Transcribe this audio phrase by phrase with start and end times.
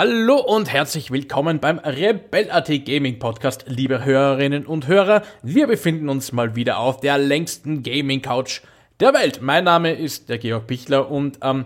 [0.00, 5.22] Hallo und herzlich willkommen beim Rebel.at Gaming Podcast, liebe Hörerinnen und Hörer.
[5.42, 8.60] Wir befinden uns mal wieder auf der längsten Gaming Couch
[9.00, 9.40] der Welt.
[9.42, 11.64] Mein Name ist der Georg Pichler und am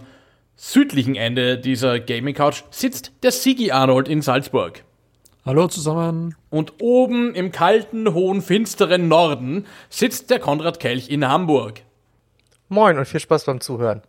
[0.57, 4.83] südlichen Ende dieser Gaming Couch sitzt der Sigi Arnold in Salzburg.
[5.45, 6.35] Hallo zusammen.
[6.49, 11.83] Und oben im kalten, hohen, finsteren Norden sitzt der Konrad Kelch in Hamburg.
[12.71, 14.01] Moin und viel Spaß beim Zuhören.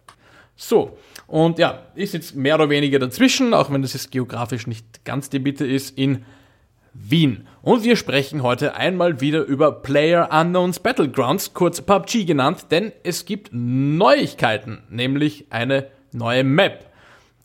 [0.55, 0.97] So,
[1.33, 5.31] und ja, ich sitze mehr oder weniger dazwischen, auch wenn das jetzt geografisch nicht ganz
[5.31, 6.23] die Mitte ist, in
[6.93, 7.47] Wien.
[7.63, 13.25] Und wir sprechen heute einmal wieder über Player Unknowns Battlegrounds, kurz PUBG genannt, denn es
[13.25, 16.85] gibt Neuigkeiten, nämlich eine neue Map.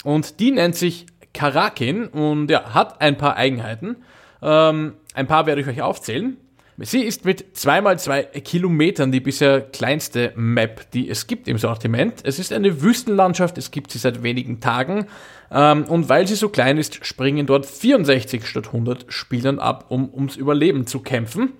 [0.04, 3.96] Und die nennt sich Karakin und ja, hat ein paar Eigenheiten.
[4.42, 6.36] Ähm, ein paar werde ich euch aufzählen.
[6.80, 12.20] Sie ist mit 2x2 Kilometern die bisher kleinste Map, die es gibt im Sortiment.
[12.22, 15.06] Es ist eine Wüstenlandschaft, es gibt sie seit wenigen Tagen.
[15.50, 20.08] Ähm, und weil sie so klein ist, springen dort 64 statt 100 Spielern ab, um
[20.14, 21.54] ums Überleben zu kämpfen.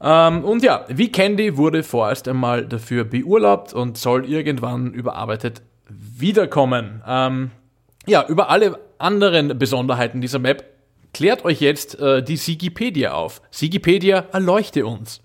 [0.00, 7.02] Ähm, und ja, wie Candy wurde vorerst einmal dafür beurlaubt und soll irgendwann überarbeitet wiederkommen.
[7.06, 7.52] Ähm,
[8.06, 10.64] ja, über alle anderen Besonderheiten dieser Map
[11.12, 13.42] klärt euch jetzt äh, die Sigipedia auf.
[13.50, 15.20] Sigipedia erleuchte uns.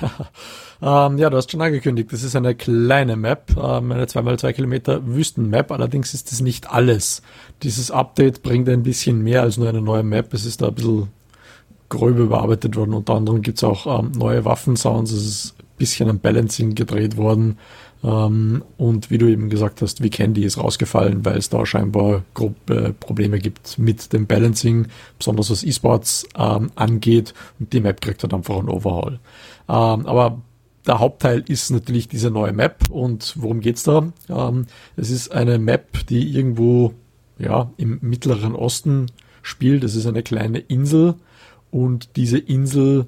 [0.82, 5.06] ähm, ja, du hast schon angekündigt, das ist eine kleine Map, ähm, eine 2x2 Kilometer
[5.06, 7.22] Wüstenmap, allerdings ist das nicht alles.
[7.62, 10.74] Dieses Update bringt ein bisschen mehr als nur eine neue Map, es ist da ein
[10.74, 11.08] bisschen
[11.88, 16.10] gröber überarbeitet worden, unter anderem gibt es auch ähm, neue Waffensounds, es ist ein bisschen
[16.10, 17.58] am Balancing gedreht worden
[18.02, 22.94] ähm, und wie du eben gesagt hast, Candy ist rausgefallen, weil es da scheinbar grobe
[22.98, 24.86] Probleme gibt mit dem Balancing,
[25.18, 27.34] besonders was E-Sports ähm, angeht.
[27.58, 29.18] Und die Map kriegt dann einfach einen Overhaul.
[29.68, 30.40] Ähm, aber
[30.86, 32.88] der Hauptteil ist natürlich diese neue Map.
[32.90, 34.12] Und worum geht's da?
[34.28, 34.66] Ähm,
[34.96, 36.94] es ist eine Map, die irgendwo
[37.38, 39.06] ja, im Mittleren Osten
[39.42, 39.82] spielt.
[39.82, 41.14] Es ist eine kleine Insel.
[41.70, 43.06] Und diese Insel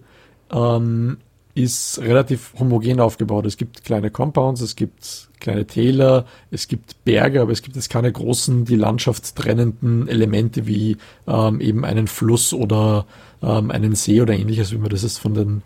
[0.52, 1.18] ähm,
[1.54, 3.46] ist relativ homogen aufgebaut.
[3.46, 7.90] Es gibt kleine Compounds, es gibt kleine Täler, es gibt Berge, aber es gibt jetzt
[7.90, 10.96] keine großen, die Landschaft trennenden Elemente wie
[11.26, 13.06] ähm, eben einen Fluss oder
[13.42, 15.62] ähm, einen See oder ähnliches, wie man das jetzt von den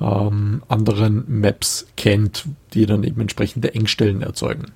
[0.00, 4.66] ähm, anderen Maps kennt, die dann eben entsprechende Engstellen erzeugen.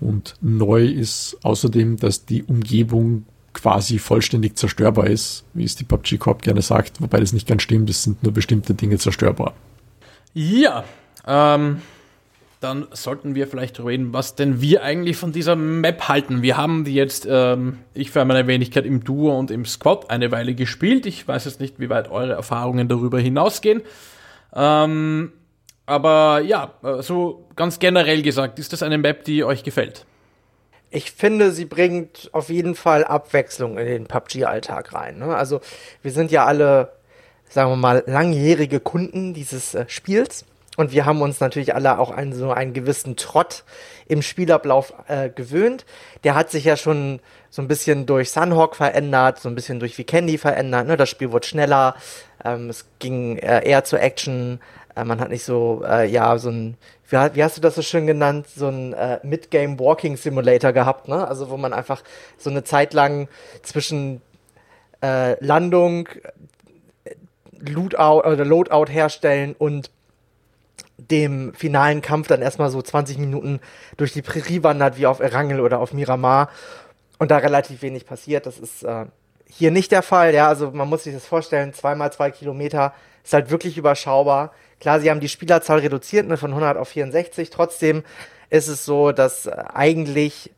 [0.00, 6.18] Und neu ist außerdem, dass die Umgebung quasi vollständig zerstörbar ist, wie es die PUBG
[6.18, 9.54] Corp gerne sagt, wobei das nicht ganz stimmt, es sind nur bestimmte Dinge zerstörbar.
[10.34, 10.82] Ja,
[11.28, 11.80] ähm,
[12.60, 16.42] dann sollten wir vielleicht reden, was denn wir eigentlich von dieser Map halten.
[16.42, 20.32] Wir haben die jetzt, ähm, ich für meine Wenigkeit im Duo und im Squad eine
[20.32, 21.06] Weile gespielt.
[21.06, 23.82] Ich weiß jetzt nicht, wie weit eure Erfahrungen darüber hinausgehen.
[24.54, 25.32] Ähm,
[25.86, 30.04] aber ja, so ganz generell gesagt, ist das eine Map, die euch gefällt?
[30.90, 35.18] Ich finde, sie bringt auf jeden Fall Abwechslung in den PUBG-Alltag rein.
[35.18, 35.36] Ne?
[35.36, 35.60] Also
[36.02, 36.92] wir sind ja alle
[37.54, 40.44] sagen wir mal, langjährige Kunden dieses äh, Spiels.
[40.76, 43.62] Und wir haben uns natürlich alle auch an so einen gewissen Trott
[44.08, 45.86] im Spielablauf äh, gewöhnt.
[46.24, 47.20] Der hat sich ja schon
[47.50, 50.88] so ein bisschen durch Sunhawk verändert, so ein bisschen durch Vikendi verändert.
[50.88, 50.96] Ne?
[50.96, 51.94] Das Spiel wurde schneller,
[52.44, 54.58] ähm, es ging äh, eher zur Action.
[54.96, 56.76] Äh, man hat nicht so, äh, ja, so ein,
[57.08, 61.06] wie, wie, hast du das so schön genannt, so ein äh, Mid-Game Walking Simulator gehabt,
[61.06, 61.28] ne?
[61.28, 62.02] Also wo man einfach
[62.36, 63.28] so eine Zeit lang
[63.62, 64.22] zwischen
[65.04, 66.08] äh, Landung,
[67.60, 69.90] Lootout oder Loadout herstellen und
[70.96, 73.60] dem finalen Kampf dann erstmal so 20 Minuten
[73.96, 76.50] durch die Prärie wandert, wie auf Erangel oder auf Miramar
[77.18, 78.46] und da relativ wenig passiert.
[78.46, 79.06] Das ist äh,
[79.48, 83.32] hier nicht der Fall, ja, also man muss sich das vorstellen, zweimal zwei Kilometer ist
[83.32, 84.52] halt wirklich überschaubar.
[84.80, 88.02] Klar, sie haben die Spielerzahl reduziert ne, von 100 auf 64, trotzdem
[88.50, 90.50] ist es so, dass äh, eigentlich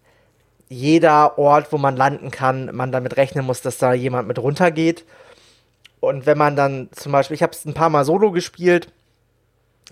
[0.69, 5.04] jeder Ort, wo man landen kann, man damit rechnen muss, dass da jemand mit runtergeht
[6.00, 8.93] und wenn man dann zum Beispiel, ich habe es ein paar Mal solo gespielt,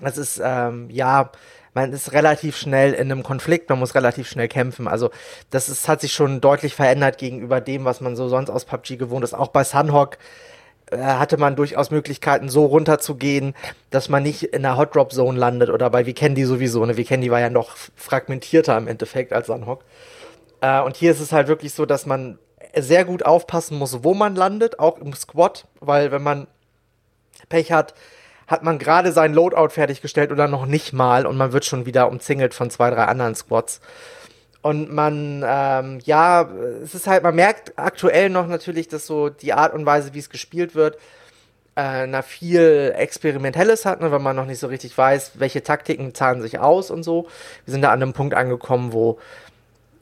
[0.00, 1.30] das ist, ähm, ja,
[1.74, 4.86] man ist relativ schnell in einem Konflikt, man muss relativ schnell kämpfen.
[4.86, 5.10] Also
[5.50, 8.96] das ist, hat sich schon deutlich verändert gegenüber dem, was man so sonst aus PUBG
[8.96, 9.34] gewohnt ist.
[9.34, 10.18] Auch bei Sunhawk
[10.90, 13.54] äh, hatte man durchaus Möglichkeiten, so runterzugehen,
[13.90, 16.84] dass man nicht in der Hot Drop Zone landet oder bei Vikendi sowieso.
[16.86, 16.96] Ne?
[16.96, 19.84] Vikendi war ja noch fragmentierter im Endeffekt als Sunhawk.
[20.60, 22.38] Äh, und hier ist es halt wirklich so, dass man
[22.76, 26.46] sehr gut aufpassen muss, wo man landet, auch im Squad, weil wenn man
[27.48, 27.94] Pech hat,
[28.46, 32.08] hat man gerade sein Loadout fertiggestellt oder noch nicht mal und man wird schon wieder
[32.08, 33.80] umzingelt von zwei, drei anderen Squads.
[34.62, 36.48] Und man, ähm, ja,
[36.82, 40.18] es ist halt, man merkt aktuell noch natürlich, dass so die Art und Weise, wie
[40.18, 40.96] es gespielt wird,
[41.76, 46.14] äh, na viel Experimentelles hat, ne, weil man noch nicht so richtig weiß, welche Taktiken
[46.14, 47.26] zahlen sich aus und so.
[47.64, 49.18] Wir sind da an einem Punkt angekommen, wo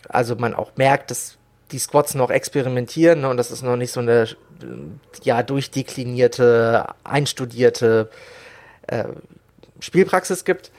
[0.08, 1.38] also man auch merkt, dass
[1.72, 4.28] die Squads noch experimentieren ne, und das ist noch nicht so eine
[5.22, 8.10] ja durchdeklinierte, einstudierte
[8.86, 9.04] äh,
[9.80, 10.70] Spielpraxis gibt.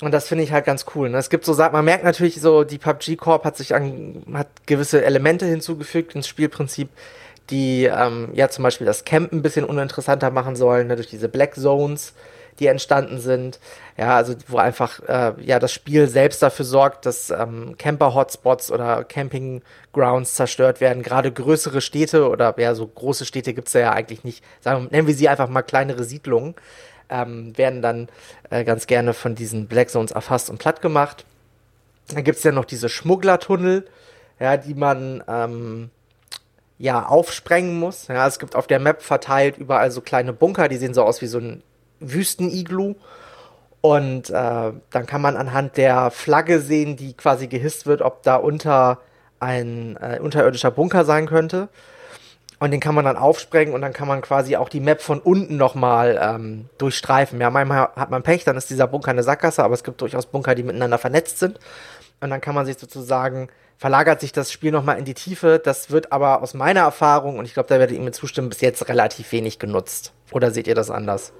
[0.00, 1.08] Und das finde ich halt ganz cool.
[1.10, 1.18] Ne?
[1.18, 5.04] Es gibt so, man merkt natürlich so, die PUBG Corp hat sich an, hat gewisse
[5.04, 6.88] Elemente hinzugefügt ins Spielprinzip,
[7.50, 10.94] die ähm, ja zum Beispiel das Camp ein bisschen uninteressanter machen sollen, ne?
[10.94, 12.12] durch diese Black Zones,
[12.58, 13.60] die entstanden sind.
[13.96, 19.04] Ja, also wo einfach äh, ja das Spiel selbst dafür sorgt, dass ähm, Camper-Hotspots oder
[19.04, 21.02] Camping-Grounds zerstört werden.
[21.02, 24.44] Gerade größere Städte oder ja, so große Städte gibt's ja eigentlich nicht.
[24.60, 26.54] Sagen, nennen wir sie einfach mal kleinere Siedlungen
[27.10, 28.08] ähm, werden dann
[28.50, 31.24] äh, ganz gerne von diesen Black Zones erfasst und platt gemacht.
[32.08, 33.86] Dann gibt es ja noch diese Schmugglertunnel,
[34.40, 35.90] ja, die man ähm,
[36.78, 38.08] ja aufsprengen muss.
[38.08, 41.20] Ja, es gibt auf der Map verteilt überall so kleine Bunker, die sehen so aus
[41.20, 41.62] wie so ein
[42.00, 42.94] Wüsteniglu.
[43.80, 48.36] Und äh, dann kann man anhand der Flagge sehen, die quasi gehisst wird, ob da
[48.36, 48.98] unter
[49.40, 51.68] ein äh, unterirdischer Bunker sein könnte.
[52.60, 55.20] Und den kann man dann aufsprengen und dann kann man quasi auch die Map von
[55.20, 57.40] unten nochmal ähm, durchstreifen.
[57.40, 60.26] Ja, manchmal hat man Pech, dann ist dieser Bunker eine Sackgasse, aber es gibt durchaus
[60.26, 61.60] Bunker, die miteinander vernetzt sind.
[62.20, 65.60] Und dann kann man sich sozusagen, verlagert sich das Spiel nochmal in die Tiefe.
[65.62, 68.60] Das wird aber aus meiner Erfahrung, und ich glaube, da werdet ihr mir zustimmen, bis
[68.60, 70.12] jetzt relativ wenig genutzt.
[70.32, 71.32] Oder seht ihr das anders?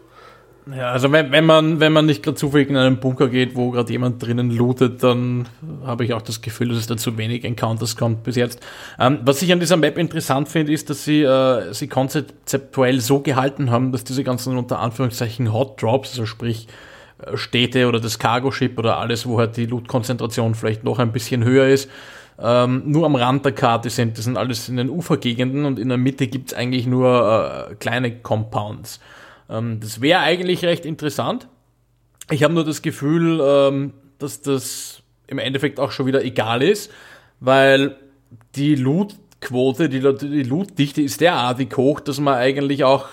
[0.77, 3.71] Ja, also wenn, wenn man, wenn man nicht gerade zufällig in einen Bunker geht, wo
[3.71, 5.49] gerade jemand drinnen lootet, dann
[5.85, 8.61] habe ich auch das Gefühl, dass es da zu wenig Encounters kommt bis jetzt.
[8.99, 13.21] Ähm, was ich an dieser Map interessant finde, ist, dass sie äh, sie konzeptuell so
[13.21, 16.69] gehalten haben, dass diese ganzen unter Anführungszeichen Hot Drops, also sprich
[17.25, 21.13] äh, Städte oder das Cargo Ship oder alles, wo halt die Loot-Konzentration vielleicht noch ein
[21.13, 21.89] bisschen höher ist,
[22.39, 24.19] ähm, nur am Rand der Karte sind.
[24.19, 27.75] Das sind alles in den Ufergegenden und in der Mitte gibt es eigentlich nur äh,
[27.77, 29.01] kleine Compounds.
[29.49, 31.49] Ähm, das wäre eigentlich recht interessant.
[32.31, 36.91] Ich habe nur das Gefühl, ähm, dass das im Endeffekt auch schon wieder egal ist,
[37.41, 37.97] weil
[38.55, 43.07] die Loot-Quote, die, die Loot-Dichte ist derartig hoch, dass man eigentlich auch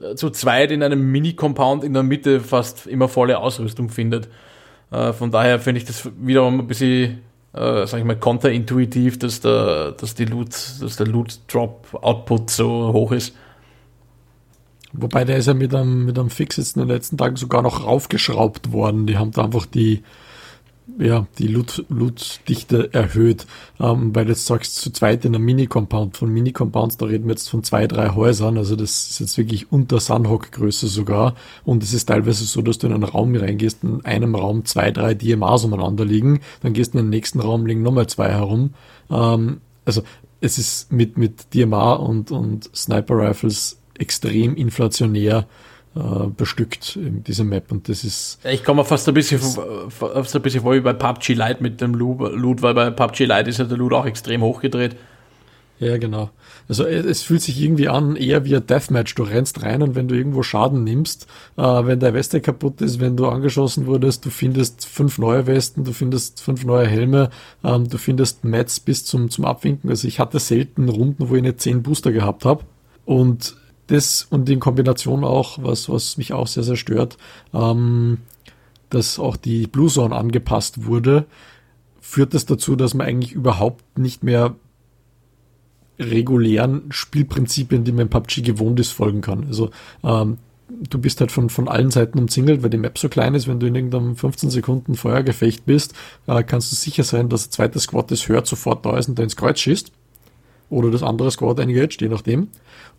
[0.00, 4.28] äh, zu zweit in einem Mini-Compound in der Mitte fast immer volle Ausrüstung findet.
[4.90, 7.22] Äh, von daher finde ich das wiederum ein bisschen,
[7.52, 10.50] äh, sag ich mal, konterintuitiv, dass der, dass die Loot,
[10.80, 13.34] dass der Loot-Drop-Output so hoch ist.
[14.92, 17.62] Wobei der ist ja mit einem, mit einem Fix jetzt in den letzten Tagen sogar
[17.62, 19.06] noch raufgeschraubt worden.
[19.06, 20.02] Die haben da einfach die,
[20.98, 23.46] ja, die Loot-Dichte erhöht,
[23.78, 26.16] ähm, weil jetzt sagst zu zweit in einem Mini-Compound.
[26.16, 29.70] Von Mini-Compounds, da reden wir jetzt von zwei, drei Häusern, also das ist jetzt wirklich
[29.70, 31.34] unter Sunhawk-Größe sogar.
[31.64, 34.90] Und es ist teilweise so, dass du in einen Raum reingehst, in einem Raum zwei,
[34.90, 38.70] drei DMAs umeinander liegen, dann gehst du in den nächsten Raum, liegen nochmal zwei herum.
[39.10, 40.02] Ähm, also
[40.40, 45.46] es ist mit, mit DMA und, und Sniper-Rifles extrem inflationär
[45.96, 47.72] äh, bestückt, diese Map.
[47.72, 48.38] Und das ist.
[48.44, 49.40] Ich komme fast ein bisschen,
[49.90, 53.50] fast ein bisschen vor wie bei PUBG Lite mit dem Loot, weil bei PUBG Lite
[53.50, 54.96] ist ja der Loot auch extrem hochgedreht.
[55.80, 56.30] Ja, genau.
[56.68, 59.14] Also äh, es fühlt sich irgendwie an, eher wie ein Deathmatch.
[59.14, 63.00] Du rennst rein und wenn du irgendwo Schaden nimmst, äh, wenn der Weste kaputt ist,
[63.00, 67.30] wenn du angeschossen wurdest, du findest fünf neue Westen, du findest fünf neue Helme,
[67.62, 69.88] ähm, du findest Mats bis zum, zum Abwinken.
[69.88, 72.64] Also ich hatte selten Runden, wo ich nicht zehn Booster gehabt habe.
[73.04, 73.56] Und
[73.88, 77.18] das und in Kombination auch, was, was mich auch sehr, sehr stört,
[77.52, 78.18] ähm,
[78.90, 81.26] dass auch die Blue Zone angepasst wurde,
[82.00, 84.54] führt das dazu, dass man eigentlich überhaupt nicht mehr
[85.98, 89.46] regulären Spielprinzipien, die man in PUBG gewohnt ist, folgen kann.
[89.46, 89.70] Also
[90.04, 93.48] ähm, du bist halt von, von allen Seiten umzingelt, weil die Map so klein ist,
[93.48, 95.94] wenn du in irgendeinem 15 Sekunden Feuergefecht bist,
[96.26, 99.18] äh, kannst du sicher sein, dass der zweite Squad das hört, sofort da ist und
[99.18, 99.92] da ins Kreuz schießt
[100.70, 102.48] oder das andere Squad engaged, je nachdem.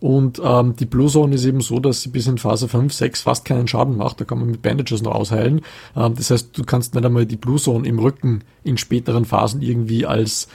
[0.00, 3.20] Und ähm, die Blue Zone ist eben so, dass sie bis in Phase 5, 6
[3.20, 4.20] fast keinen Schaden macht.
[4.20, 5.60] Da kann man mit Bandages noch ausheilen.
[5.96, 9.62] Ähm, das heißt, du kannst nicht einmal die Blue Zone im Rücken in späteren Phasen
[9.62, 10.48] irgendwie als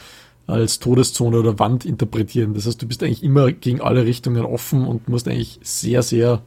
[0.48, 2.54] als Todeszone oder Wand interpretieren.
[2.54, 6.44] Das heißt, du bist eigentlich immer gegen alle Richtungen offen und musst eigentlich sehr, sehr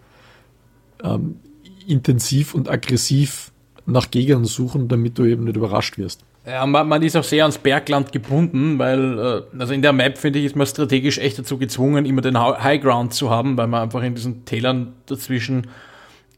[1.02, 1.40] ähm,
[1.87, 3.50] intensiv und aggressiv
[3.87, 6.25] nach Gegnern suchen, damit du eben nicht überrascht wirst.
[6.47, 10.16] Ja, man, man, ist auch sehr ans Bergland gebunden, weil, äh, also in der Map,
[10.16, 13.66] finde ich, ist man strategisch echt dazu gezwungen, immer den High Ground zu haben, weil
[13.66, 15.66] man einfach in diesen Tälern dazwischen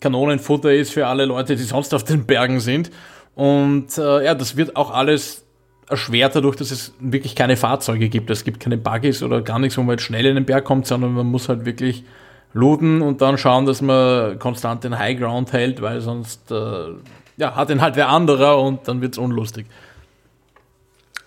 [0.00, 2.90] Kanonenfutter ist für alle Leute, die sonst auf den Bergen sind.
[3.34, 5.44] Und äh, ja, das wird auch alles
[5.88, 8.30] erschwert dadurch, dass es wirklich keine Fahrzeuge gibt.
[8.30, 10.86] Es gibt keine Buggies oder gar nichts, wo man jetzt schnell in den Berg kommt,
[10.86, 12.04] sondern man muss halt wirklich
[12.52, 16.94] looten und dann schauen, dass man konstant den High Ground hält, weil sonst äh,
[17.36, 19.66] ja, hat ihn halt wer anderer und dann wird's unlustig.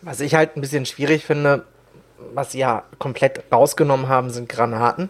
[0.04, 1.66] Was ich halt ein bisschen schwierig finde,
[2.34, 5.10] was sie ja komplett rausgenommen haben, sind Granaten.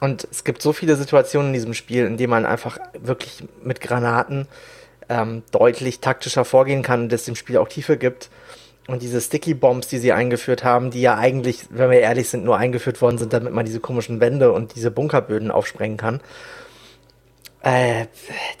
[0.00, 3.80] Und es gibt so viele Situationen in diesem Spiel, in denen man einfach wirklich mit
[3.80, 4.46] Granaten
[5.08, 8.30] ähm, deutlich taktischer vorgehen kann und es dem Spiel auch Tiefe gibt.
[8.88, 12.44] und diese Sticky Bombs, die sie eingeführt haben, die ja eigentlich, wenn wir ehrlich sind,
[12.44, 16.20] nur eingeführt worden sind, damit man diese komischen Wände und diese Bunkerböden aufsprengen kann.
[17.62, 18.06] Äh,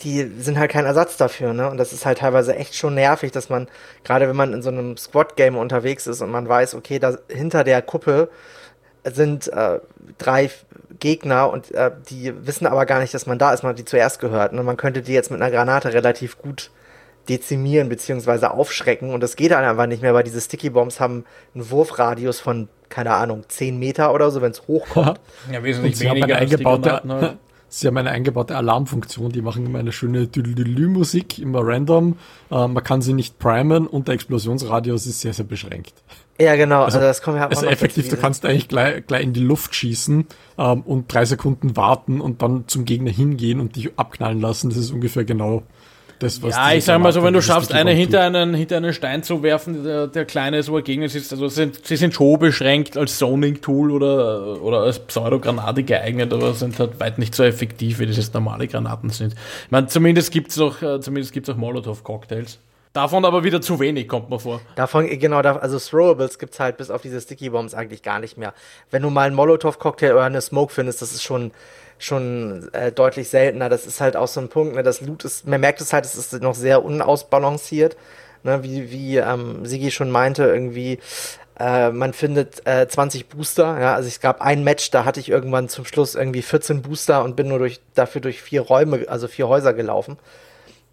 [0.02, 1.68] die sind halt kein Ersatz dafür, ne?
[1.68, 3.66] Und das ist halt teilweise echt schon nervig, dass man,
[4.04, 7.64] gerade wenn man in so einem Squad-Game unterwegs ist und man weiß, okay, da hinter
[7.64, 8.28] der Kuppe
[9.04, 9.80] sind äh,
[10.18, 10.50] drei
[11.00, 13.84] Gegner und äh, die wissen aber gar nicht, dass man da ist, man hat die
[13.84, 14.52] zuerst gehört.
[14.52, 14.62] Und ne?
[14.62, 16.70] man könnte die jetzt mit einer Granate relativ gut
[17.28, 18.46] dezimieren bzw.
[18.46, 22.40] aufschrecken und das geht dann einfach nicht mehr, weil diese Sticky Bombs haben einen Wurfradius
[22.40, 25.20] von, keine Ahnung, 10 Meter oder so, wenn es hochkommt.
[25.50, 27.38] Ja, wesentlich weniger als die Granaten,
[27.74, 32.18] Sie haben eine eingebaute Alarmfunktion, die machen immer eine schöne Düdelü-Musik, immer random.
[32.50, 35.94] Äh, man kann sie nicht primen und der Explosionsradius ist sehr, sehr beschränkt.
[36.38, 36.82] Ja, genau.
[36.82, 39.74] Also, also das kommt ja Also effektiv, du kannst eigentlich gleich, gleich in die Luft
[39.74, 40.26] schießen
[40.58, 44.68] ähm, und drei Sekunden warten und dann zum Gegner hingehen und dich abknallen lassen.
[44.68, 45.62] Das ist ungefähr genau
[46.22, 48.92] das, was Ja, ich sag mal so, wenn du schaffst, eine hinter einen, hinter einen
[48.92, 52.38] Stein zu werfen, der, der kleine so ein Gegner ist, also sind, sie sind schon
[52.38, 57.98] beschränkt als Zoning-Tool oder, oder als Pseudogranate geeignet, aber sind halt weit nicht so effektiv,
[57.98, 59.34] wie das jetzt normale Granaten sind.
[59.34, 62.58] Ich meine, zumindest gibt's auch, äh, zumindest gibt's auch Molotov-Cocktails.
[62.92, 64.60] Davon aber wieder zu wenig, kommt mir vor.
[64.76, 68.52] Davon, genau, also Throwables gibt's halt bis auf diese Sticky Bombs eigentlich gar nicht mehr.
[68.90, 71.52] Wenn du mal einen Molotov-Cocktail oder eine Smoke findest, das ist schon,
[71.98, 73.70] schon äh, deutlich seltener.
[73.70, 76.04] Das ist halt auch so ein Punkt, ne, das Loot ist, man merkt es halt,
[76.04, 77.96] es ist noch sehr unausbalanciert,
[78.42, 80.98] ne, wie, wie ähm, Sigi schon meinte, irgendwie,
[81.58, 85.30] äh, man findet äh, 20 Booster, ja, also es gab ein Match, da hatte ich
[85.30, 89.28] irgendwann zum Schluss irgendwie 14 Booster und bin nur durch, dafür durch vier Räume, also
[89.28, 90.18] vier Häuser gelaufen.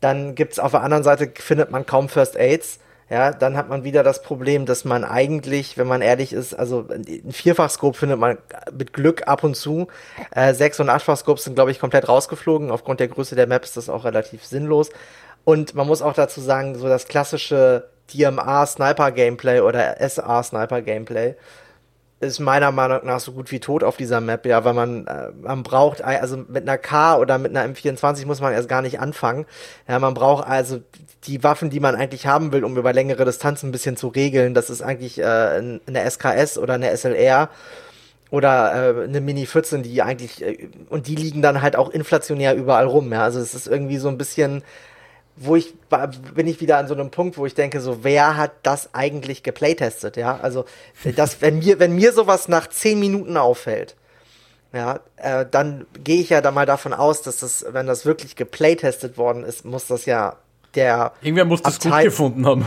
[0.01, 2.79] Dann gibt's auf der anderen Seite, findet man kaum First Aids
[3.09, 6.85] ja, dann hat man wieder das Problem, dass man eigentlich, wenn man ehrlich ist, also
[6.89, 8.37] ein Vierfachscope findet man
[8.71, 9.87] mit Glück ab und zu.
[10.29, 12.69] Äh, Sechs- und Achtfachscopes sind, glaube ich, komplett rausgeflogen.
[12.69, 14.91] Aufgrund der Größe der Map ist das auch relativ sinnlos.
[15.43, 21.33] Und man muss auch dazu sagen, so das klassische DMA-Sniper-Gameplay oder SA-Sniper-Gameplay
[22.19, 25.29] ist meiner Meinung nach so gut wie tot auf dieser Map, ja, weil man, äh,
[25.41, 28.99] man braucht, also mit einer K oder mit einer M24 muss man erst gar nicht
[28.99, 29.45] anfangen.
[29.87, 30.81] Ja, man braucht also
[31.25, 34.53] die Waffen, die man eigentlich haben will, um über längere Distanzen ein bisschen zu regeln.
[34.53, 37.49] Das ist eigentlich äh, eine SKS oder eine SLR
[38.31, 42.55] oder äh, eine Mini 14, die eigentlich, äh, und die liegen dann halt auch inflationär
[42.55, 43.23] überall rum, ja.
[43.23, 44.63] Also es ist irgendwie so ein bisschen,
[45.39, 45.73] wo ich
[46.35, 49.41] bin ich wieder an so einem Punkt, wo ich denke, so wer hat das eigentlich
[49.41, 50.37] geplaytestet, ja?
[50.41, 50.65] Also
[51.15, 53.95] das, wenn mir wenn mir sowas nach zehn Minuten auffällt,
[54.73, 58.35] ja, äh, dann gehe ich ja da mal davon aus, dass das, wenn das wirklich
[58.35, 60.35] geplaytestet worden ist, muss das ja
[60.75, 62.65] der irgendwer muss das Abteil gut gefunden haben.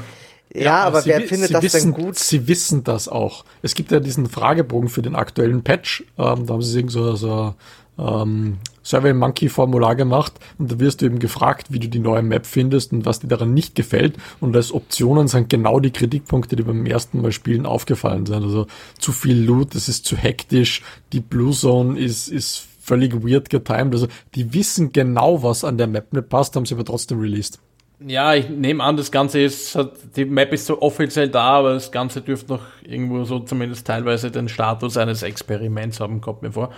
[0.55, 2.19] Ja, ja aber wer findet das wissen, denn gut?
[2.19, 3.45] Sie wissen das auch.
[3.63, 6.05] Es gibt ja diesen Fragebogen für den aktuellen Patch.
[6.19, 7.55] Ähm, da haben sie irgend so, so
[7.99, 12.23] ähm, Survey Monkey Formular gemacht und da wirst du eben gefragt, wie du die neue
[12.23, 14.17] Map findest und was dir daran nicht gefällt.
[14.41, 18.43] Und als Optionen sind genau die Kritikpunkte, die beim ersten Mal spielen aufgefallen sind.
[18.43, 18.67] Also
[18.99, 20.83] zu viel Loot, es ist zu hektisch,
[21.13, 23.95] die Blue Zone ist, ist völlig weird getimed.
[23.95, 27.61] Also die wissen genau, was an der Map nicht passt, haben sie aber trotzdem released.
[28.05, 29.79] Ja, ich nehme an, das Ganze ist,
[30.17, 34.33] die Map ist so offiziell da, aber das Ganze dürfte noch irgendwo so zumindest teilweise
[34.33, 36.73] den Status eines Experiments haben, kommt mir vor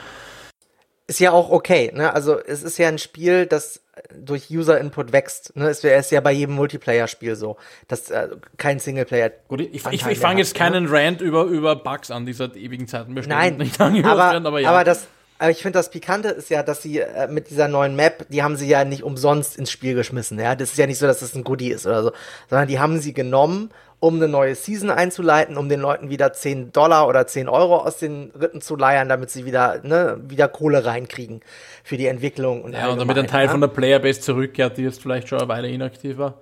[1.06, 2.12] ist ja auch okay, ne?
[2.12, 5.54] Also es ist ja ein Spiel, das durch User Input wächst.
[5.56, 5.68] Ne?
[5.68, 7.56] Es ist ja bei jedem Multiplayer-Spiel so,
[7.88, 9.30] dass äh, kein Singleplayer.
[9.48, 10.90] Gut, ich, ich, ich fange jetzt keinen ne?
[10.92, 14.70] Rant über, über Bugs an dieser ewigen Zeiten bestimmt Nein, nicht aber, aber ja.
[14.70, 15.06] Aber das,
[15.44, 18.42] aber ich finde, das Pikante ist ja, dass sie äh, mit dieser neuen Map, die
[18.42, 20.38] haben sie ja nicht umsonst ins Spiel geschmissen.
[20.40, 22.12] Ja, das ist ja nicht so, dass das ein Goodie ist oder so,
[22.48, 23.70] sondern die haben sie genommen
[24.00, 27.98] um eine neue Season einzuleiten, um den Leuten wieder 10 Dollar oder 10 Euro aus
[27.98, 31.40] den Ritten zu leiern, damit sie wieder, ne, wieder Kohle reinkriegen
[31.82, 32.62] für die Entwicklung.
[32.62, 33.50] Und ja, und damit ein Teil ja.
[33.50, 36.34] von der Playerbase zurückkehrt, die jetzt vielleicht schon eine Weile inaktiv war.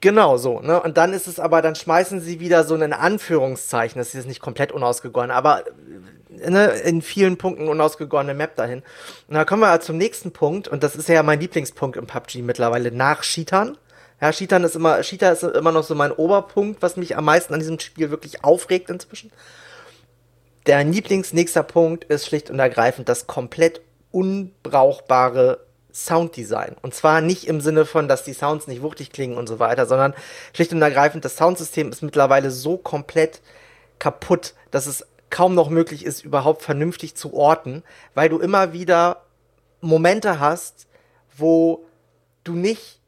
[0.00, 0.80] Genau so, ne?
[0.80, 4.28] Und dann ist es aber, dann schmeißen sie wieder so ein Anführungszeichen, das ist jetzt
[4.28, 5.64] nicht komplett unausgegoren, aber
[6.30, 8.82] ne, in vielen Punkten unausgegorene Map dahin.
[9.28, 12.42] Und da kommen wir zum nächsten Punkt, und das ist ja mein Lieblingspunkt im PUBG
[12.42, 13.76] mittlerweile, nach Cheatern.
[14.20, 17.54] Ja, Cheatern ist immer, Cheater ist immer noch so mein Oberpunkt, was mich am meisten
[17.54, 19.32] an diesem Spiel wirklich aufregt inzwischen.
[20.66, 26.76] Der Lieblingsnächster Punkt ist schlicht und ergreifend das komplett unbrauchbare Sounddesign.
[26.82, 29.86] Und zwar nicht im Sinne von, dass die Sounds nicht wuchtig klingen und so weiter,
[29.86, 30.14] sondern
[30.54, 33.40] schlicht und ergreifend, das Soundsystem ist mittlerweile so komplett
[33.98, 37.82] kaputt, dass es kaum noch möglich ist, überhaupt vernünftig zu orten,
[38.14, 39.24] weil du immer wieder
[39.80, 40.88] Momente hast,
[41.36, 41.86] wo
[42.44, 43.00] du nicht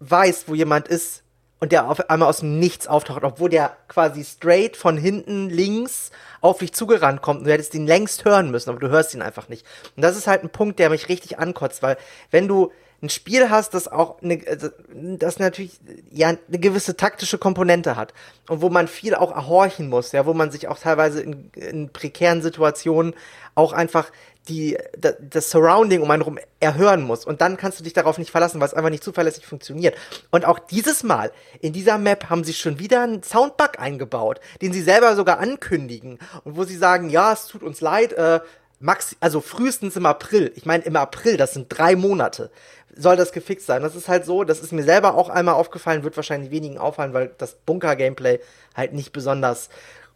[0.00, 1.22] weißt, wo jemand ist
[1.60, 6.10] und der auf einmal aus dem Nichts auftaucht, obwohl der quasi straight von hinten links
[6.40, 9.22] auf dich zugerannt kommt und du hättest ihn längst hören müssen, aber du hörst ihn
[9.22, 9.64] einfach nicht.
[9.94, 11.96] Und das ist halt ein Punkt, der mich richtig ankotzt, weil
[12.32, 15.80] wenn du ein Spiel hast, das auch eine, also, das natürlich
[16.10, 18.14] ja eine gewisse taktische Komponente hat
[18.48, 21.92] und wo man viel auch erhorchen muss, ja, wo man sich auch teilweise in, in
[21.92, 23.14] prekären Situationen
[23.54, 24.10] auch einfach
[24.48, 27.24] die, das, Surrounding um einen rum erhören muss.
[27.24, 29.96] Und dann kannst du dich darauf nicht verlassen, weil es einfach nicht zuverlässig funktioniert.
[30.30, 31.30] Und auch dieses Mal,
[31.60, 36.18] in dieser Map haben sie schon wieder einen Soundbug eingebaut, den sie selber sogar ankündigen.
[36.44, 38.40] Und wo sie sagen, ja, es tut uns leid, äh,
[38.80, 40.52] max, also frühestens im April.
[40.56, 42.50] Ich meine, im April, das sind drei Monate,
[42.96, 43.82] soll das gefixt sein.
[43.82, 47.12] Das ist halt so, das ist mir selber auch einmal aufgefallen, wird wahrscheinlich wenigen auffallen,
[47.12, 48.40] weil das Bunker-Gameplay
[48.74, 49.68] halt nicht besonders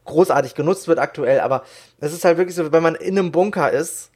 [0.04, 1.64] großartig genutzt wird aktuell, aber
[2.00, 4.10] es ist halt wirklich so, wenn man in einem Bunker ist,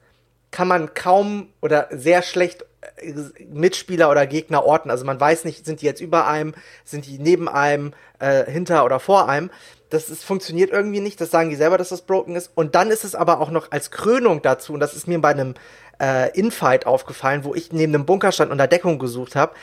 [0.51, 2.65] kann man kaum oder sehr schlecht
[2.97, 3.13] äh,
[3.53, 4.91] Mitspieler oder Gegner orten.
[4.91, 8.85] Also man weiß nicht, sind die jetzt über einem, sind die neben einem, äh, hinter
[8.85, 9.51] oder vor einem.
[9.91, 12.51] Das ist, funktioniert irgendwie nicht, das sagen die selber, dass das broken ist.
[12.55, 15.31] Und dann ist es aber auch noch als Krönung dazu, und das ist mir bei
[15.31, 15.55] einem
[16.01, 19.55] äh, Infight aufgefallen, wo ich neben einem Bunker stand und Deckung gesucht habe.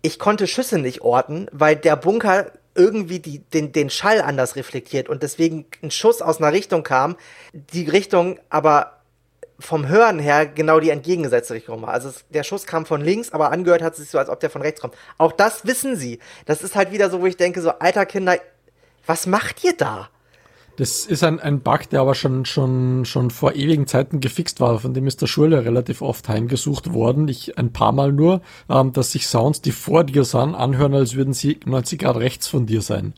[0.00, 5.08] Ich konnte Schüsse nicht orten, weil der Bunker irgendwie die, den, den Schall anders reflektiert
[5.08, 7.16] und deswegen ein Schuss aus einer Richtung kam,
[7.52, 9.02] die Richtung aber
[9.58, 11.90] vom Hören her genau die entgegengesetzte Richtung war.
[11.90, 14.40] Also es, der Schuss kam von links, aber angehört hat es sich so, als ob
[14.40, 14.94] der von rechts kommt.
[15.18, 16.18] Auch das wissen sie.
[16.46, 18.38] Das ist halt wieder so, wo ich denke, so, alter Kinder,
[19.06, 20.08] was macht ihr da?
[20.76, 24.78] Das ist ein, ein Bug, der aber schon, schon, schon vor ewigen Zeiten gefixt war.
[24.78, 27.28] Von dem ist der Schule relativ oft heimgesucht worden.
[27.28, 31.14] Ich ein paar Mal nur, ähm, dass sich Sounds, die vor dir sind, anhören, als
[31.14, 33.12] würden sie 90 Grad rechts von dir sein.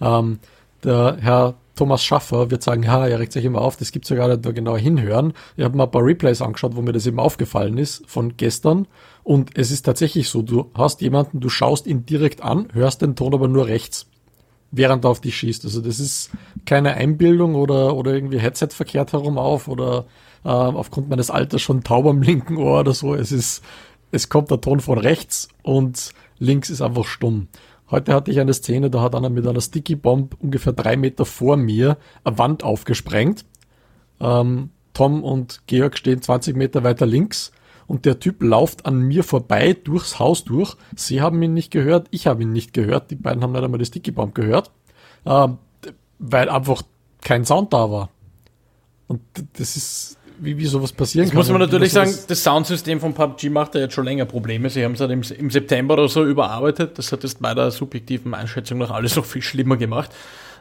[0.00, 0.38] Ähm,
[0.84, 4.28] der Herr Thomas Schaffer wird sagen, ja, er regt sich immer auf, das gibt sogar
[4.28, 5.32] nicht nur genauer hinhören.
[5.56, 8.86] Ich habe mal ein paar Replays angeschaut, wo mir das eben aufgefallen ist von gestern.
[9.22, 13.14] Und es ist tatsächlich so, du hast jemanden, du schaust ihn direkt an, hörst den
[13.14, 14.06] Ton aber nur rechts,
[14.70, 15.64] während er auf dich schießt.
[15.64, 16.30] Also das ist
[16.66, 20.06] keine Einbildung oder, oder irgendwie Headset verkehrt herum auf oder
[20.44, 23.14] äh, aufgrund meines Alters schon taub am linken Ohr oder so.
[23.14, 23.62] Es ist,
[24.10, 27.48] es kommt der Ton von rechts und links ist einfach stumm.
[27.90, 31.24] Heute hatte ich eine Szene, da hat einer mit einer Sticky Bomb ungefähr drei Meter
[31.24, 33.46] vor mir eine Wand aufgesprengt.
[34.20, 37.52] Ähm, Tom und Georg stehen 20 Meter weiter links
[37.88, 40.76] und der Typ lauft an mir vorbei durchs Haus durch.
[40.94, 43.10] Sie haben ihn nicht gehört, ich habe ihn nicht gehört.
[43.10, 44.70] Die beiden haben nicht einmal die Sticky Bomb gehört,
[45.24, 45.56] ähm,
[46.18, 46.82] weil einfach
[47.22, 48.10] kein Sound da war.
[49.08, 49.20] Und
[49.54, 51.38] das ist wie, wie sowas passieren das kann.
[51.38, 54.70] muss man natürlich sagen, das Soundsystem von PUBG macht ja jetzt schon länger Probleme.
[54.70, 56.98] Sie haben es halt im, im, September oder so überarbeitet.
[56.98, 60.10] Das hat jetzt bei der subjektiven Einschätzung noch alles noch viel schlimmer gemacht.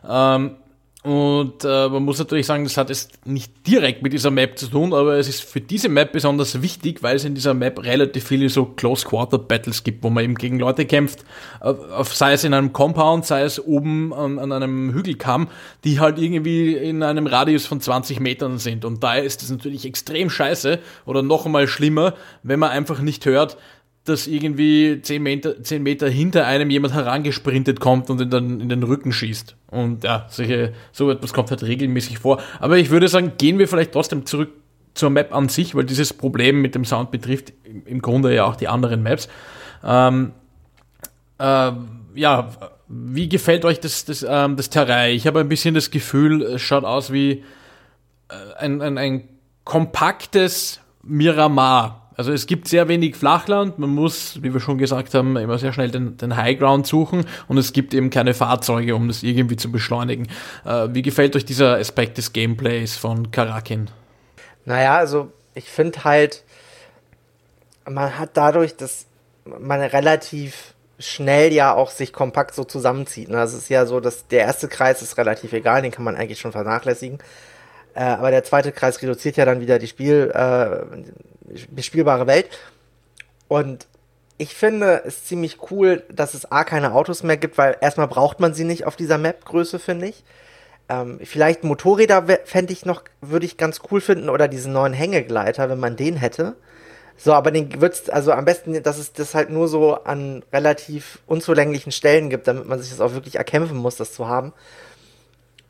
[0.07, 0.55] Ähm,
[1.03, 4.67] und äh, man muss natürlich sagen, das hat jetzt nicht direkt mit dieser Map zu
[4.67, 8.27] tun, aber es ist für diese Map besonders wichtig, weil es in dieser Map relativ
[8.27, 11.23] viele so Close-Quarter-Battles gibt, wo man eben gegen Leute kämpft,
[11.59, 15.47] auf, sei es in einem Compound, sei es oben an, an einem Hügelkamm,
[15.83, 18.83] die halt irgendwie in einem Radius von 20 Metern sind.
[18.83, 23.25] Und da ist es natürlich extrem scheiße oder noch einmal schlimmer, wenn man einfach nicht
[23.25, 23.57] hört,
[24.09, 28.69] dass irgendwie 10 Meter, 10 Meter hinter einem jemand herangesprintet kommt und in den, in
[28.69, 29.55] den Rücken schießt.
[29.67, 32.41] Und ja, solche, so etwas kommt halt regelmäßig vor.
[32.59, 34.51] Aber ich würde sagen, gehen wir vielleicht trotzdem zurück
[34.93, 37.53] zur Map an sich, weil dieses Problem mit dem Sound betrifft
[37.85, 39.27] im Grunde ja auch die anderen Maps.
[39.83, 40.31] Ähm,
[41.37, 41.71] äh,
[42.15, 42.49] ja,
[42.87, 45.15] wie gefällt euch das, das, ähm, das Terrain?
[45.15, 47.43] Ich habe ein bisschen das Gefühl, es schaut aus wie
[48.29, 49.29] äh, ein, ein, ein
[49.65, 55.37] kompaktes Miramar also es gibt sehr wenig Flachland, man muss, wie wir schon gesagt haben,
[55.37, 59.21] immer sehr schnell den, den Highground suchen und es gibt eben keine Fahrzeuge, um das
[59.21, 60.27] irgendwie zu beschleunigen.
[60.65, 63.91] Äh, wie gefällt euch dieser Aspekt des Gameplays von Karakin?
[64.65, 66.43] Naja, also ich finde halt,
[67.87, 69.05] man hat dadurch, dass
[69.45, 73.29] man relativ schnell ja auch sich kompakt so zusammenzieht.
[73.29, 73.39] Ne?
[73.39, 76.15] Also es ist ja so, dass der erste Kreis ist relativ egal, den kann man
[76.15, 77.19] eigentlich schon vernachlässigen.
[77.97, 82.47] Äh, aber der zweite Kreis reduziert ja dann wieder die Spiel, äh, bespielbare Welt.
[83.47, 83.87] Und
[84.37, 88.39] ich finde es ziemlich cool, dass es A keine Autos mehr gibt, weil erstmal braucht
[88.39, 90.23] man sie nicht auf dieser Map-Größe, finde ich.
[90.89, 95.67] Ähm, vielleicht Motorräder fände ich noch, würde ich ganz cool finden, oder diesen neuen Hängegleiter,
[95.67, 96.55] wenn man den hätte.
[97.17, 101.17] So, aber den wird's, also am besten, dass es das halt nur so an relativ
[101.25, 104.53] unzulänglichen Stellen gibt, damit man sich das auch wirklich erkämpfen muss, das zu haben.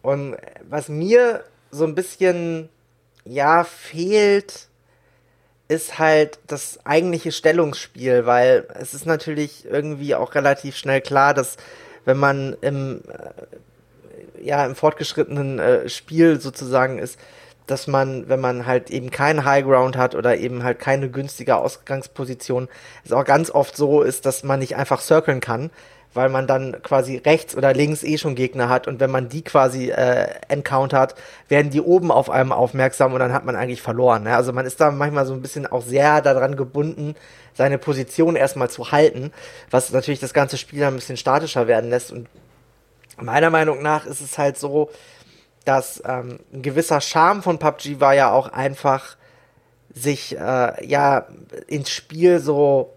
[0.01, 0.35] Und
[0.67, 2.69] was mir so ein bisschen,
[3.25, 4.67] ja, fehlt,
[5.67, 11.57] ist halt das eigentliche Stellungsspiel, weil es ist natürlich irgendwie auch relativ schnell klar, dass
[12.05, 17.19] wenn man im, äh, ja, im fortgeschrittenen äh, Spiel sozusagen ist,
[17.65, 21.57] dass man, wenn man halt eben keinen High Ground hat oder eben halt keine günstige
[21.57, 22.69] Ausgangsposition,
[23.03, 25.69] es auch ganz oft so ist, dass man nicht einfach circlen kann,
[26.17, 29.43] weil man dann quasi rechts oder links eh schon Gegner hat und wenn man die
[29.43, 31.15] quasi äh, encountert,
[31.47, 34.23] werden die oben auf einem aufmerksam und dann hat man eigentlich verloren.
[34.23, 34.35] Ne?
[34.35, 37.15] Also man ist da manchmal so ein bisschen auch sehr daran gebunden,
[37.53, 39.31] seine Position erstmal zu halten,
[39.71, 42.27] was natürlich das ganze Spiel ein bisschen statischer werden lässt und
[43.19, 44.89] meiner Meinung nach ist es halt so,
[45.65, 49.17] dass ähm, ein gewisser Charme von PUBG war ja auch einfach,
[49.93, 51.27] sich äh, ja
[51.67, 52.96] ins Spiel so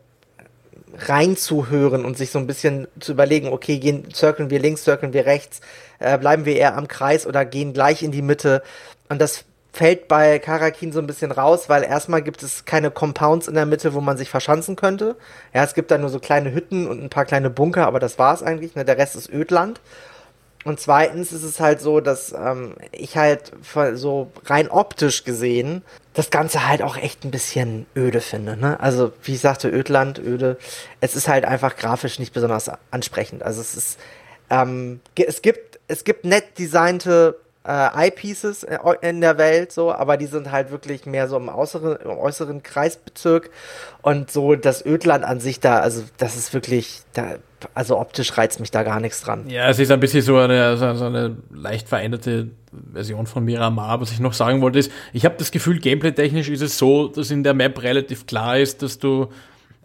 [0.98, 5.26] reinzuhören und sich so ein bisschen zu überlegen, okay, gehen, circlen wir links, circlen wir
[5.26, 5.60] rechts,
[5.98, 8.62] äh, bleiben wir eher am Kreis oder gehen gleich in die Mitte.
[9.08, 13.48] Und das fällt bei Karakin so ein bisschen raus, weil erstmal gibt es keine Compounds
[13.48, 15.16] in der Mitte, wo man sich verschanzen könnte.
[15.54, 18.18] Ja, es gibt da nur so kleine Hütten und ein paar kleine Bunker, aber das
[18.18, 18.74] war's eigentlich.
[18.74, 18.84] Ne?
[18.84, 19.80] Der Rest ist Ödland.
[20.64, 23.52] Und zweitens ist es halt so, dass ähm, ich halt
[23.94, 25.82] so rein optisch gesehen
[26.14, 28.56] das Ganze halt auch echt ein bisschen öde finde.
[28.56, 28.78] Ne?
[28.80, 30.58] Also wie ich sagte, Ödland, öde.
[31.00, 33.42] Es ist halt einfach grafisch nicht besonders ansprechend.
[33.42, 33.98] Also es ist,
[34.50, 38.66] ähm, es gibt, es gibt nett designte äh, Eyepieces
[39.02, 42.62] in der Welt, so, aber die sind halt wirklich mehr so im äußeren, im äußeren
[42.62, 43.50] Kreisbezirk
[44.00, 47.34] und so das Ödland an sich da, also das ist wirklich, da,
[47.74, 49.48] also optisch reizt mich da gar nichts dran.
[49.48, 52.48] Ja, es ist ein bisschen so eine, so eine leicht veränderte
[52.92, 54.00] Version von Miramar.
[54.00, 57.30] Was ich noch sagen wollte ist, ich habe das Gefühl, gameplay-technisch ist es so, dass
[57.30, 59.28] in der Map relativ klar ist, dass du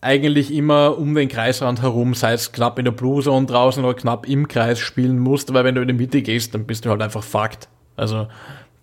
[0.02, 3.96] eigentlich immer um den Kreisrand herum, sei es knapp in der Blue Zone draußen oder
[3.96, 6.90] knapp im Kreis spielen musst, weil wenn du in die Mitte gehst, dann bist du
[6.90, 7.70] halt einfach fucked.
[7.96, 8.28] Also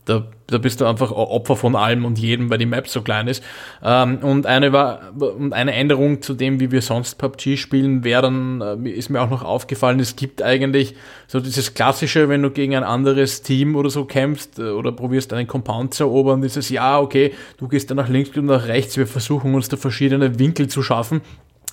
[0.04, 3.28] da, da bist du einfach Opfer von allem und jedem, weil die Map so klein
[3.28, 3.42] ist.
[3.82, 8.22] Ähm, und eine war, und eine Änderung zu dem, wie wir sonst PUBG spielen, wäre
[8.22, 10.96] dann, äh, ist mir auch noch aufgefallen, es gibt eigentlich
[11.28, 15.32] so dieses klassische, wenn du gegen ein anderes Team oder so kämpfst äh, oder probierst
[15.32, 18.96] einen Compound zu erobern, dieses, ja, okay, du gehst dann nach links und nach rechts,
[18.96, 21.20] wir versuchen uns da verschiedene Winkel zu schaffen.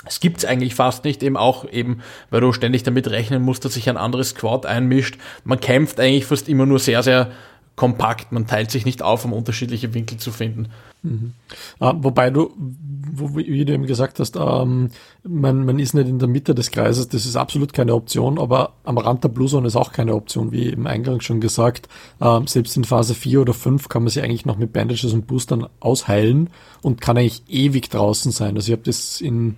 [0.06, 3.74] Es gibt's eigentlich fast nicht, eben auch eben, weil du ständig damit rechnen musst, dass
[3.74, 5.18] sich ein anderes Squad einmischt.
[5.44, 7.32] Man kämpft eigentlich fast immer nur sehr, sehr
[7.80, 8.34] kompakt.
[8.34, 10.68] Man teilt sich nicht auf, um unterschiedliche Winkel zu finden.
[11.02, 11.32] Mhm.
[11.80, 14.90] Ah, wobei du, wo, wie du eben gesagt hast, ähm,
[15.24, 18.74] man, man ist nicht in der Mitte des Kreises, das ist absolut keine Option, aber
[18.84, 21.88] am Rand der Blue Zone ist auch keine Option, wie im Eingang schon gesagt.
[22.20, 25.26] Ähm, selbst in Phase 4 oder 5 kann man sich eigentlich noch mit Bandages und
[25.26, 26.50] Boostern ausheilen
[26.82, 28.58] und kann eigentlich ewig draußen sein.
[28.58, 29.56] Also ich habe das in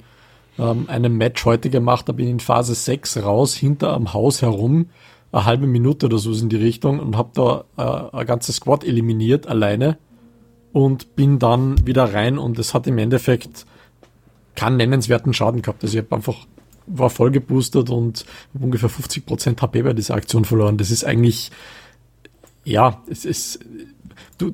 [0.60, 4.44] ähm, einem Match heute gemacht, da bin ich in Phase 6 raus, hinter am Haus
[4.44, 4.92] herum,
[5.32, 8.84] eine halbe Minute oder so in die Richtung und habe da äh, ein ganzes Squad
[8.84, 9.98] eliminiert alleine
[10.74, 13.66] und bin dann wieder rein und es hat im Endeffekt
[14.56, 15.84] keinen nennenswerten Schaden gehabt.
[15.84, 16.36] Also ich habe einfach
[16.88, 18.26] war voll geboostert und
[18.60, 20.78] ungefähr 50% HP bei dieser Aktion verloren.
[20.78, 21.52] Das ist eigentlich
[22.64, 23.60] ja, es ist
[24.38, 24.54] du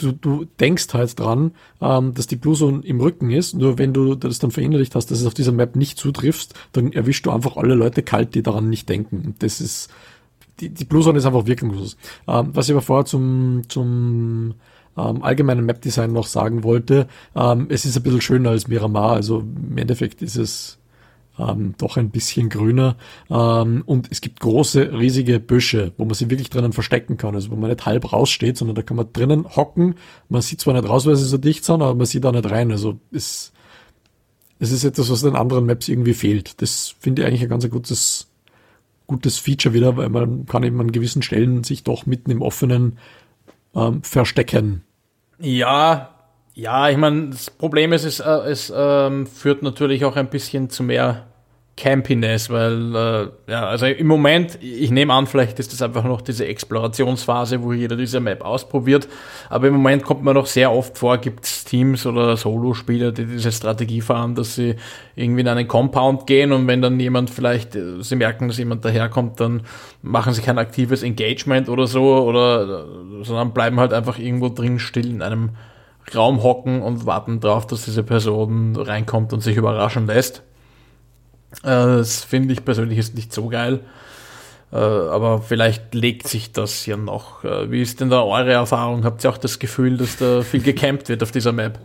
[0.00, 3.54] du, du denkst halt dran, ähm, dass die Blue Zone im Rücken ist.
[3.54, 6.92] Nur wenn du das dann verinnerlicht hast, dass es auf dieser Map nicht zutriffst, dann
[6.92, 9.22] erwischst du einfach alle Leute kalt, die daran nicht denken.
[9.24, 9.90] Und das ist,
[10.60, 11.96] die, die Blue Zone ist einfach wirkungslos.
[12.26, 14.54] Ähm, was ich aber vorher zum, zum
[14.96, 19.12] ähm, allgemeinen Map-Design noch sagen wollte, ähm, es ist ein bisschen schöner als Miramar.
[19.12, 20.79] Also im Endeffekt ist es
[21.40, 22.96] ähm, doch ein bisschen grüner.
[23.30, 27.34] Ähm, und es gibt große, riesige Büsche, wo man sich wirklich drinnen verstecken kann.
[27.34, 29.94] Also wo man nicht halb raussteht, sondern da kann man drinnen hocken.
[30.28, 32.50] Man sieht zwar nicht raus, weil sie so dicht sind, aber man sieht auch nicht
[32.50, 32.70] rein.
[32.70, 33.52] Also es,
[34.58, 36.60] es ist etwas, was den anderen Maps irgendwie fehlt.
[36.60, 38.28] Das finde ich eigentlich ein ganz gutes,
[39.06, 42.98] gutes Feature wieder, weil man kann eben an gewissen Stellen sich doch mitten im offenen
[43.74, 44.82] ähm, verstecken.
[45.38, 46.10] Ja,
[46.54, 50.68] ja, ich meine, das Problem ist, es, äh, es ähm, führt natürlich auch ein bisschen
[50.68, 51.29] zu mehr
[51.80, 56.20] Campiness, weil, äh, ja, also im Moment, ich nehme an, vielleicht ist das einfach noch
[56.20, 59.08] diese Explorationsphase, wo jeder diese Map ausprobiert,
[59.48, 63.24] aber im Moment kommt man noch sehr oft vor, gibt es Teams oder Solo-Spieler, die
[63.24, 64.76] diese Strategie fahren, dass sie
[65.16, 68.84] irgendwie in einen Compound gehen und wenn dann jemand vielleicht, äh, sie merken, dass jemand
[68.84, 69.62] daherkommt, dann
[70.02, 72.84] machen sie kein aktives Engagement oder so, oder,
[73.20, 75.50] äh, sondern bleiben halt einfach irgendwo drin still in einem
[76.14, 80.42] Raum hocken und warten darauf, dass diese Person reinkommt und sich überraschen lässt.
[81.62, 83.80] Äh, das finde ich persönlich ist nicht so geil.
[84.72, 87.44] Äh, aber vielleicht legt sich das ja noch.
[87.44, 89.04] Äh, wie ist denn da eure Erfahrung?
[89.04, 91.78] Habt ihr auch das Gefühl, dass da viel gecampt wird auf dieser Map?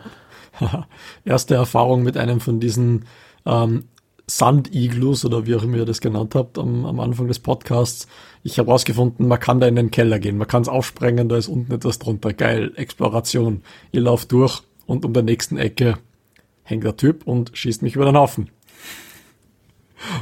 [1.25, 3.05] Erste Erfahrung mit einem von diesen
[3.45, 3.85] ähm,
[4.27, 8.07] Sand-Iglus oder wie auch immer ihr das genannt habt am, am Anfang des Podcasts.
[8.43, 11.37] Ich habe rausgefunden, man kann da in den Keller gehen, man kann es aufsprengen, da
[11.37, 12.33] ist unten etwas drunter.
[12.33, 13.61] Geil, Exploration.
[13.91, 15.97] Ihr lauft durch und um der nächsten Ecke
[16.63, 18.49] hängt der Typ und schießt mich über den Haufen.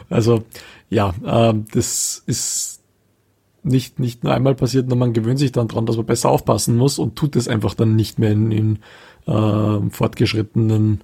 [0.09, 0.43] Also
[0.89, 2.81] ja, äh, das ist
[3.63, 6.75] nicht, nicht nur einmal passiert, sondern man gewöhnt sich dann dran, dass man besser aufpassen
[6.75, 8.79] muss und tut es einfach dann nicht mehr in, in
[9.25, 11.01] äh, fortgeschrittenen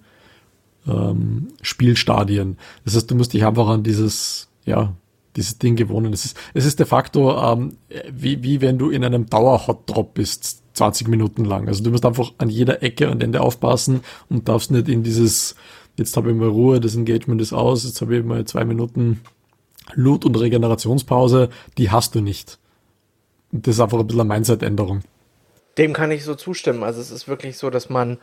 [0.87, 2.57] ähm, Spielstadien.
[2.85, 4.93] Das heißt, du musst dich einfach an dieses, ja,
[5.35, 6.11] dieses Ding gewohnen.
[6.11, 7.77] Es ist, es ist de facto ähm,
[8.11, 11.67] wie, wie wenn du in einem Dauer-Hot-Drop bist, 20 Minuten lang.
[11.67, 15.55] Also du musst einfach an jeder Ecke und Ende aufpassen und darfst nicht in dieses,
[15.99, 19.21] jetzt habe ich mal Ruhe, das Engagement ist aus, jetzt habe ich mal zwei Minuten
[19.93, 22.57] Loot- und Regenerationspause, die hast du nicht.
[23.51, 25.01] Das ist einfach ein bisschen eine Mindset-Änderung.
[25.77, 26.83] Dem kann ich so zustimmen.
[26.83, 28.17] Also es ist wirklich so, dass man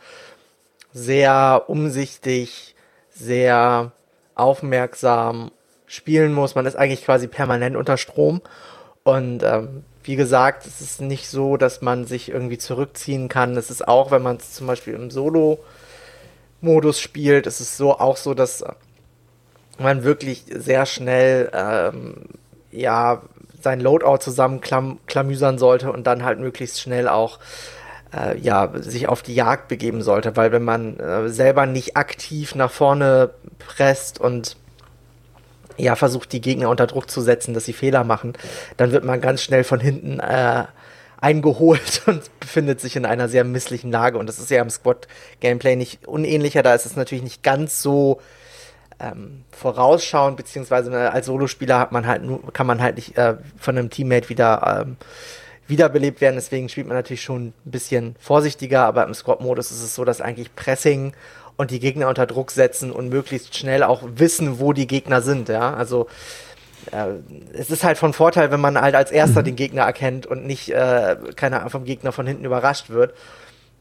[0.93, 2.75] sehr umsichtig,
[3.09, 3.91] sehr
[4.35, 5.51] aufmerksam
[5.85, 6.55] spielen muss.
[6.55, 8.41] Man ist eigentlich quasi permanent unter Strom.
[9.03, 13.57] Und ähm, wie gesagt, es ist nicht so, dass man sich irgendwie zurückziehen kann.
[13.57, 15.09] Es ist auch, wenn man es zum Beispiel im
[16.61, 18.63] Solo-Modus spielt, es ist so auch so, dass
[19.79, 22.15] man wirklich sehr schnell ähm,
[22.71, 23.21] ja
[23.61, 27.39] sein Loadout zusammenklamüsern sollte und dann halt möglichst schnell auch
[28.15, 32.55] äh, ja sich auf die Jagd begeben sollte, weil wenn man äh, selber nicht aktiv
[32.55, 34.57] nach vorne presst und
[35.77, 38.33] ja versucht die Gegner unter Druck zu setzen, dass sie Fehler machen,
[38.77, 40.65] dann wird man ganz schnell von hinten äh,
[41.19, 44.17] eingeholt und befindet sich in einer sehr misslichen Lage.
[44.17, 46.63] Und das ist ja im Squad-Gameplay nicht unähnlicher.
[46.63, 48.21] Da ist es natürlich nicht ganz so
[48.99, 53.35] ähm, vorausschauen, beziehungsweise äh, als Solospieler hat man halt nur, kann man halt nicht äh,
[53.59, 54.97] von einem Teammate wieder ähm,
[55.67, 56.35] wiederbelebt werden.
[56.35, 60.21] Deswegen spielt man natürlich schon ein bisschen vorsichtiger, aber im Squad-Modus ist es so, dass
[60.21, 61.13] eigentlich Pressing
[61.57, 65.49] und die Gegner unter Druck setzen und möglichst schnell auch wissen, wo die Gegner sind.
[65.49, 66.07] Ja, also
[67.53, 69.45] es ist halt von Vorteil, wenn man halt als erster mhm.
[69.45, 73.13] den Gegner erkennt und nicht äh, keiner vom Gegner von hinten überrascht wird.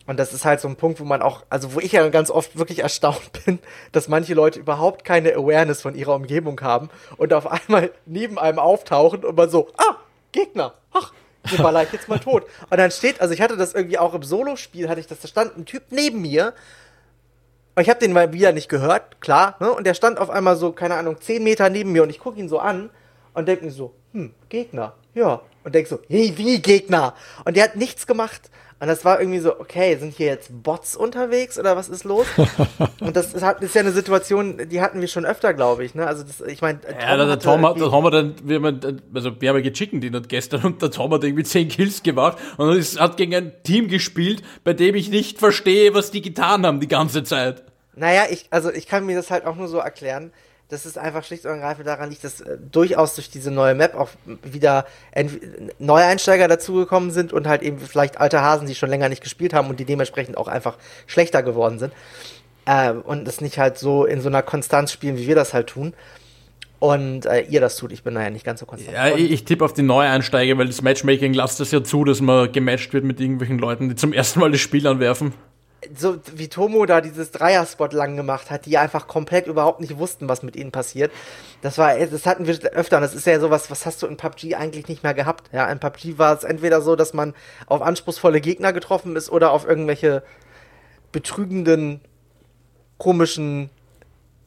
[0.07, 2.31] Und das ist halt so ein Punkt, wo man auch, also wo ich ja ganz
[2.31, 3.59] oft wirklich erstaunt bin,
[3.93, 8.59] dass manche Leute überhaupt keine Awareness von ihrer Umgebung haben und auf einmal neben einem
[8.59, 9.97] auftauchen und man so, ah,
[10.33, 11.13] Gegner, ach,
[11.51, 12.45] den baller ich jetzt mal tot.
[12.71, 15.29] Und dann steht, also ich hatte das irgendwie auch im Solo-Spiel, hatte ich das, da
[15.29, 16.55] stand ein Typ neben mir
[17.75, 19.71] und ich habe den mal wieder nicht gehört, klar, ne?
[19.71, 22.39] Und der stand auf einmal so, keine Ahnung, zehn Meter neben mir und ich gucke
[22.39, 22.91] ihn so an
[23.37, 25.43] und denke mir so, hm, Gegner, ja.
[25.63, 27.15] Und denk so, hey, wie Gegner?
[27.45, 28.51] Und der hat nichts gemacht.
[28.81, 32.27] Und das war irgendwie so, okay, sind hier jetzt Bots unterwegs oder was ist los?
[33.01, 35.95] und das ist, ist, ja eine Situation, die hatten wir schon öfter, glaube ich.
[35.95, 36.07] Ne?
[36.07, 39.41] Also das, ich meine, ja, der Tom hat, das haben wir dann, wir haben, also
[39.41, 42.39] wir haben ja gechicken die hat gestern und der Tom hat irgendwie 10 Kills gemacht
[42.57, 46.65] und es hat gegen ein Team gespielt, bei dem ich nicht verstehe, was die getan
[46.65, 47.65] haben die ganze Zeit.
[47.95, 50.33] Naja, ich, also ich kann mir das halt auch nur so erklären
[50.69, 53.95] dass es einfach schlicht und ergreifend daran liegt, dass äh, durchaus durch diese neue Map
[53.95, 54.09] auch
[54.43, 54.87] wieder
[55.79, 59.55] neue Einsteiger dazugekommen sind und halt eben vielleicht alte Hasen, die schon länger nicht gespielt
[59.55, 60.77] haben und die dementsprechend auch einfach
[61.07, 61.93] schlechter geworden sind.
[62.65, 65.69] Äh, und es nicht halt so in so einer Konstanz spielen, wie wir das halt
[65.69, 65.95] tun.
[66.79, 68.95] Und äh, ihr das tut, ich bin naja nicht ganz so konstant.
[68.95, 72.21] Ja, ich, ich tippe auf die Neueinsteiger, weil das Matchmaking lasst das ja zu, dass
[72.21, 75.33] man gematcht wird mit irgendwelchen Leuten, die zum ersten Mal das Spiel anwerfen
[75.95, 80.29] so wie Tomo da dieses Dreier-Spot lang gemacht hat, die einfach komplett überhaupt nicht wussten,
[80.29, 81.13] was mit ihnen passiert.
[81.63, 84.17] Das war, das hatten wir öfter und das ist ja sowas, was hast du in
[84.17, 85.51] PUBG eigentlich nicht mehr gehabt.
[85.53, 87.35] Ja, in PUBG war es entweder so, dass man
[87.67, 90.23] auf anspruchsvolle Gegner getroffen ist oder auf irgendwelche
[91.13, 92.01] betrügenden,
[92.99, 93.71] komischen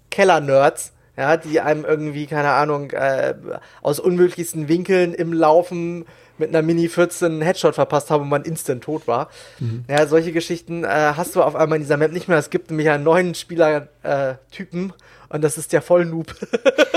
[0.10, 3.36] Keller-Nerds, ja, die einem irgendwie, keine Ahnung, äh,
[3.82, 6.06] aus unmöglichsten Winkeln im Laufen
[6.40, 9.30] mit einer Mini 14 Headshot verpasst habe und man instant tot war.
[9.60, 9.86] Mhm.
[9.88, 12.38] Ja, solche Geschichten äh, hast du auf einmal in dieser Map nicht mehr.
[12.38, 16.36] Es gibt nämlich einen neuen Spielertypen äh, und das ist der Vollnoob.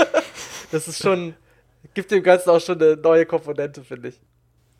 [0.71, 1.35] das ist schon,
[1.93, 4.19] gibt dem Ganzen auch schon eine neue Komponente, finde ich.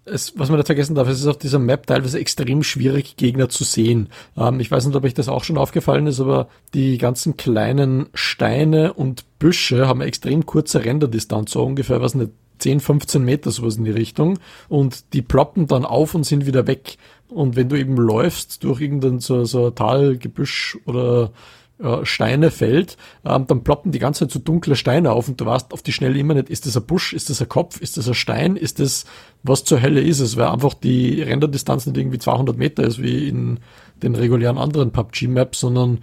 [0.06, 3.48] Es, was man nicht vergessen darf, es ist auf dieser Map teilweise extrem schwierig, Gegner
[3.48, 4.10] zu sehen.
[4.36, 8.10] Ähm, ich weiß nicht, ob euch das auch schon aufgefallen ist, aber die ganzen kleinen
[8.14, 13.52] Steine und Büsche haben eine extrem kurze Renderdistanz, so ungefähr, was nicht, 10, 15 Meter
[13.52, 14.40] sowas in die Richtung
[14.70, 16.98] und die ploppen dann auf und sind wieder weg.
[17.30, 21.32] Und wenn du eben läufst durch irgendein so, so Talgebüsch oder
[21.80, 25.46] äh, Steine fällt, ähm, dann ploppen die ganze Zeit so dunkle Steine auf und du
[25.46, 27.98] weißt auf die Schnelle immer nicht, ist das ein Busch, ist das ein Kopf, ist
[27.98, 29.06] das ein Stein, ist das,
[29.42, 33.28] was zur Hölle ist es, weil einfach die Renderdistanz nicht irgendwie 200 Meter ist wie
[33.28, 33.60] in
[34.02, 36.00] den regulären anderen PUBG-Maps, sondern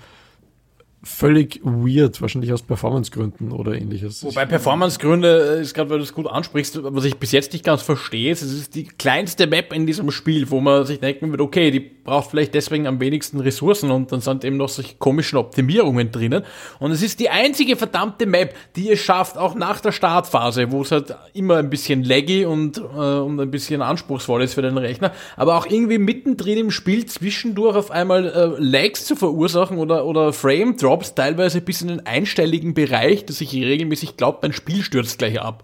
[1.03, 4.23] völlig weird, wahrscheinlich aus Performancegründen oder ähnliches.
[4.23, 7.65] Wobei Performancegründe äh, ist gerade, weil du es gut ansprichst, was ich bis jetzt nicht
[7.65, 11.31] ganz verstehe, ist, es ist die kleinste Map in diesem Spiel, wo man sich denken
[11.31, 14.97] wird, okay, die braucht vielleicht deswegen am wenigsten Ressourcen und dann sind eben noch solche
[14.97, 16.43] komischen Optimierungen drinnen.
[16.81, 20.83] Und es ist die einzige verdammte Map, die es schafft, auch nach der Startphase, wo
[20.83, 24.77] es halt immer ein bisschen laggy und, äh, und ein bisschen anspruchsvoll ist für den
[24.77, 30.05] Rechner, aber auch irgendwie mittendrin im Spiel zwischendurch auf einmal äh, Lags zu verursachen oder,
[30.05, 34.53] oder Frame Drop Drops teilweise bis in den einstelligen Bereich, dass ich regelmäßig glaube, mein
[34.53, 35.63] Spiel stürzt gleich ab.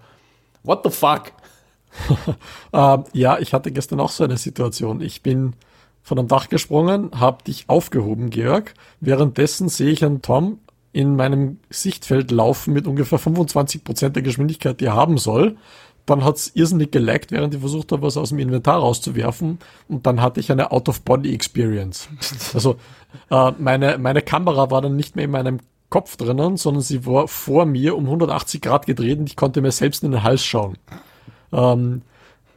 [0.62, 1.32] What the fuck?
[2.72, 5.00] äh, ja, ich hatte gestern auch so eine Situation.
[5.00, 5.54] Ich bin
[6.00, 8.74] von einem Dach gesprungen, habe dich aufgehoben, Georg.
[9.00, 10.60] Währenddessen sehe ich einen Tom
[10.92, 15.56] in meinem Sichtfeld laufen mit ungefähr 25 Prozent der Geschwindigkeit, die er haben soll.
[16.06, 19.58] Dann hat's irrsinnig geleckt, während ich versucht habe, was aus dem Inventar rauszuwerfen.
[19.88, 22.08] Und dann hatte ich eine Out-of-Body-Experience.
[22.54, 22.76] Also
[23.30, 25.58] äh, meine, meine Kamera war dann nicht mehr in meinem
[25.90, 29.70] Kopf drinnen, sondern sie war vor mir um 180 Grad gedreht und ich konnte mir
[29.70, 30.78] selbst in den Hals schauen.
[31.52, 32.02] Ähm,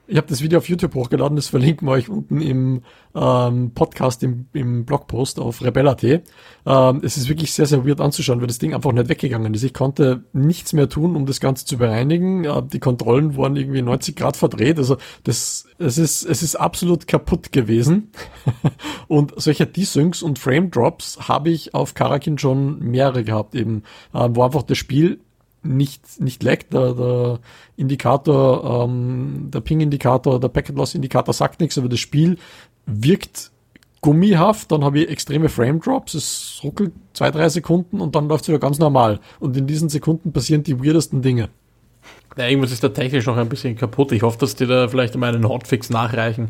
[0.09, 2.81] ich habe das Video auf YouTube hochgeladen, das verlinken wir euch unten im
[3.15, 6.23] ähm, Podcast, im, im Blogpost auf rebella.t.
[6.65, 9.63] Ähm, es ist wirklich sehr, sehr weird anzuschauen, weil das Ding einfach nicht weggegangen ist.
[9.63, 12.43] Ich konnte nichts mehr tun, um das Ganze zu bereinigen.
[12.43, 14.79] Äh, die Kontrollen waren irgendwie 90 Grad verdreht.
[14.79, 18.11] Also das, es ist, es ist absolut kaputt gewesen.
[19.07, 24.27] und solche Desyncs und Frame Drops habe ich auf Karakin schon mehrere gehabt eben, äh,
[24.31, 25.19] wo einfach das Spiel
[25.63, 26.73] nicht, nicht laggt.
[26.73, 27.39] Der, der
[27.75, 32.37] Indikator, ähm, der Ping-Indikator, der Packet Loss-Indikator sagt nichts, aber das Spiel
[32.85, 33.51] wirkt
[34.01, 38.43] gummihaft, dann habe ich extreme Frame Drops, es ruckelt zwei, drei Sekunden und dann läuft
[38.43, 39.19] es wieder ganz normal.
[39.39, 41.49] Und in diesen Sekunden passieren die weirdesten Dinge.
[42.37, 44.11] Ja, irgendwas ist da technisch noch ein bisschen kaputt.
[44.11, 46.49] Ich hoffe, dass die da vielleicht mal einen Hotfix nachreichen.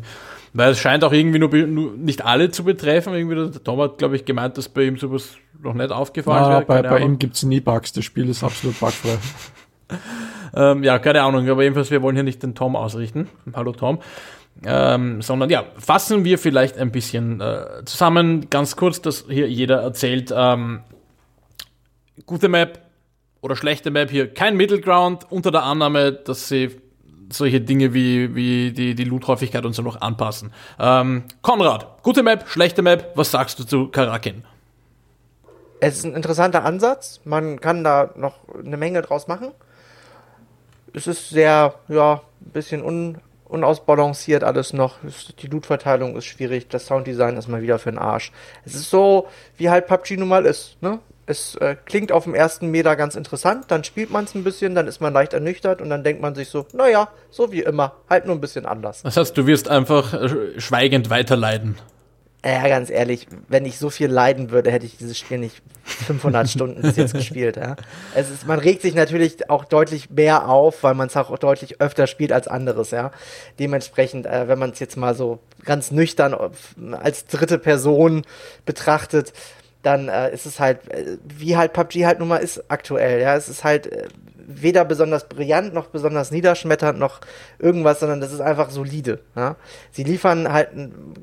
[0.52, 3.14] Weil es scheint auch irgendwie nur, nur nicht alle zu betreffen.
[3.14, 6.50] Irgendwie der Tom hat, glaube ich, gemeint, dass bei ihm sowas noch nicht aufgefallen ja,
[6.50, 6.64] wäre.
[6.64, 7.92] Bei, bei ihm gibt's nie Bugs.
[7.92, 9.18] Das Spiel ist absolut bugfrei.
[10.54, 11.48] ähm, ja, keine Ahnung.
[11.48, 13.28] Aber jedenfalls, wir wollen hier nicht den Tom ausrichten.
[13.54, 14.00] Hallo Tom.
[14.64, 19.80] Ähm, sondern ja, fassen wir vielleicht ein bisschen äh, zusammen, ganz kurz, dass hier jeder
[19.80, 20.80] erzählt, ähm,
[22.26, 22.80] gute Map
[23.40, 26.76] oder schlechte Map hier, kein Middle Ground, unter der Annahme, dass sie
[27.32, 30.52] solche Dinge wie, wie die, die Loot-Häufigkeit und so noch anpassen.
[30.78, 34.44] Ähm, Konrad, gute Map, schlechte Map, was sagst du zu Karakin?
[35.80, 37.20] Es ist ein interessanter Ansatz.
[37.24, 39.52] Man kann da noch eine Menge draus machen.
[40.92, 44.96] Es ist sehr, ja, ein bisschen un, unausbalanciert alles noch.
[45.38, 46.68] Die Loot-Verteilung ist schwierig.
[46.68, 48.32] Das Sounddesign ist mal wieder für den Arsch.
[48.64, 50.98] Es ist so, wie halt PUBG nun mal ist, ne?
[51.30, 54.74] Es äh, klingt auf dem ersten Meter ganz interessant, dann spielt man es ein bisschen,
[54.74, 57.94] dann ist man leicht ernüchtert und dann denkt man sich so, naja, so wie immer,
[58.08, 59.02] halt nur ein bisschen anders.
[59.02, 61.76] Das heißt, du wirst einfach äh, schweigend weiterleiden.
[62.44, 66.48] Ja, ganz ehrlich, wenn ich so viel leiden würde, hätte ich dieses Spiel nicht 500
[66.50, 67.56] Stunden bis jetzt gespielt.
[67.56, 67.76] Ja.
[68.14, 71.82] Es ist, man regt sich natürlich auch deutlich mehr auf, weil man es auch deutlich
[71.82, 72.92] öfter spielt als anderes.
[72.92, 73.10] Ja.
[73.58, 76.34] Dementsprechend, äh, wenn man es jetzt mal so ganz nüchtern
[76.92, 78.22] als dritte Person
[78.64, 79.34] betrachtet,
[79.82, 83.34] dann äh, ist es halt, äh, wie halt PUBG halt nun mal ist aktuell, ja,
[83.34, 84.08] es ist halt äh,
[84.46, 87.20] weder besonders brillant noch besonders niederschmetternd noch
[87.58, 89.20] irgendwas, sondern das ist einfach solide.
[89.36, 89.56] Ja?
[89.92, 91.14] Sie liefern halt einen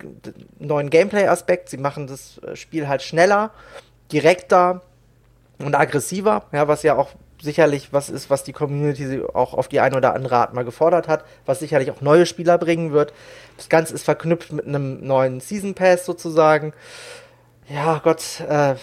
[0.60, 3.52] neuen Gameplay-Aspekt, sie machen das äh, Spiel halt schneller,
[4.12, 4.82] direkter
[5.60, 7.10] und aggressiver, ja, was ja auch
[7.42, 11.08] sicherlich was ist, was die Community auch auf die eine oder andere Art mal gefordert
[11.08, 13.14] hat, was sicherlich auch neue Spieler bringen wird.
[13.58, 16.74] Das Ganze ist verknüpft mit einem neuen Season Pass sozusagen
[17.70, 18.76] ja, Gott, äh,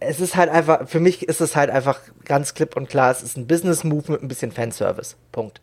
[0.00, 3.22] es ist halt einfach, für mich ist es halt einfach ganz klipp und klar, es
[3.22, 5.16] ist ein Business-Move mit ein bisschen Fanservice.
[5.32, 5.60] Punkt.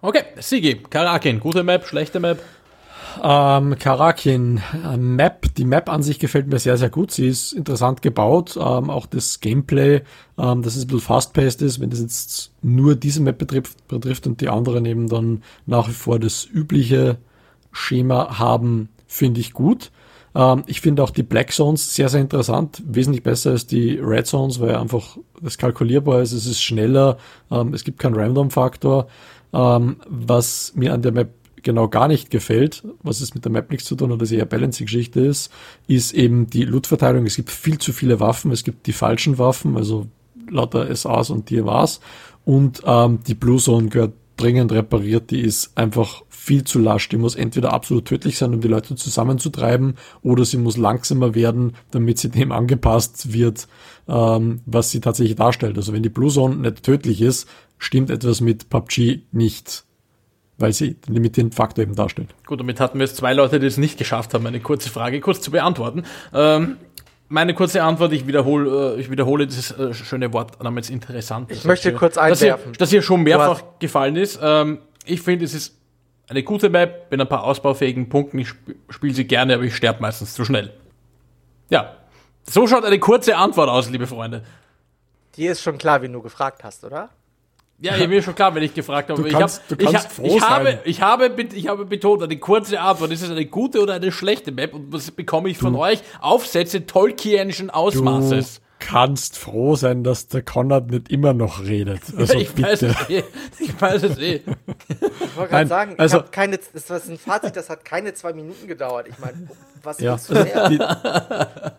[0.00, 2.38] Okay, Sigi, Karakin, gute Map, schlechte Map?
[3.22, 7.10] Ähm, Karakin, äh, Map, die Map an sich gefällt mir sehr, sehr gut.
[7.10, 8.56] Sie ist interessant gebaut.
[8.56, 10.02] Ähm, auch das Gameplay,
[10.36, 14.26] ähm, dass es ein bisschen fast-paced ist, wenn das jetzt nur diese Map betrifft, betrifft
[14.26, 17.18] und die anderen eben dann nach wie vor das übliche
[17.72, 19.90] Schema haben, finde ich gut.
[20.34, 24.26] Ähm, ich finde auch die Black Zones sehr, sehr interessant, wesentlich besser als die Red
[24.26, 27.18] Zones, weil einfach das kalkulierbar ist, es ist schneller,
[27.50, 29.06] ähm, es gibt keinen Random-Faktor.
[29.52, 31.30] Ähm, was mir an der Map
[31.62, 34.44] genau gar nicht gefällt, was es mit der Map nichts zu tun hat, dass eher
[34.44, 35.50] Balance-Geschichte ist,
[35.86, 37.24] ist eben die Loot-Verteilung.
[37.26, 40.06] Es gibt viel zu viele Waffen, es gibt die falschen Waffen, also
[40.50, 42.00] lauter SAs und DMAs
[42.44, 47.08] und ähm, die Blue Zone gehört dringend repariert, die ist einfach viel zu lasch.
[47.08, 51.74] Die muss entweder absolut tödlich sein, um die Leute zusammenzutreiben, oder sie muss langsamer werden,
[51.90, 53.66] damit sie dem angepasst wird,
[54.08, 55.76] ähm, was sie tatsächlich darstellt.
[55.76, 59.84] Also wenn die Blue Zone nicht tödlich ist, stimmt etwas mit PUBG nicht
[60.56, 62.34] weil sie den limitierenden Faktor eben darstellt.
[62.46, 65.20] Gut, damit hatten wir jetzt zwei Leute, die es nicht geschafft haben, eine kurze Frage
[65.20, 66.04] kurz zu beantworten.
[66.32, 66.76] Ähm,
[67.28, 71.50] meine kurze Antwort, ich wiederhole, äh, ich wiederhole dieses äh, schöne Wort namens interessant.
[71.50, 72.72] Ich möchte hier, kurz einwerfen.
[72.78, 74.38] Das hier, schon mehrfach gefallen ist.
[74.42, 75.76] Ähm, ich finde, es ist
[76.28, 78.38] eine gute Map mit ein paar ausbaufähigen Punkten.
[78.38, 80.72] Ich sp spiele sie gerne, aber ich sterbe meistens zu schnell.
[81.70, 81.94] Ja,
[82.48, 84.44] so schaut eine kurze Antwort aus, liebe Freunde.
[85.36, 87.10] Die ist schon klar, wie du gefragt hast, oder?
[87.80, 89.20] Ja, mir ist schon klar, wenn ich gefragt habe.
[89.20, 92.38] Du kannst, ich, hab, du kannst ich, ich, habe, ich, habe, ich habe betont, eine
[92.38, 93.10] kurze Antwort.
[93.10, 94.74] Ist es eine gute oder eine schlechte Map?
[94.74, 96.00] Und was bekomme ich von du, euch?
[96.20, 102.00] Aufsätze Tolkienischen Ausmaßes kannst froh sein, dass der Konrad nicht immer noch redet.
[102.16, 102.94] Also ich weiß bitte.
[103.00, 103.24] es eh.
[103.58, 104.42] Ich weiß es eh.
[105.20, 108.66] Ich wollte gerade sagen, also- keine, das war ein Fazit, das hat keine zwei Minuten
[108.66, 109.08] gedauert.
[109.08, 109.48] Ich meine,
[109.82, 110.78] was Ja, willst du die,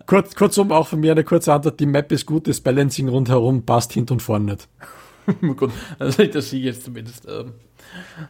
[0.05, 1.79] kurz, kurzum auch von mir eine kurze Antwort.
[1.79, 4.67] Die Map ist gut, das Balancing rundherum passt hinten und vorne nicht.
[5.57, 7.53] Gut, also dass sie jetzt zumindest ähm,